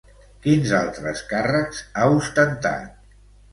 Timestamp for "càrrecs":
1.35-1.83